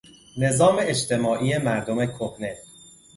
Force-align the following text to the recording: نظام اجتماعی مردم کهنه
نظام 0.37 0.77
اجتماعی 0.79 1.57
مردم 1.57 2.05
کهنه 2.05 2.57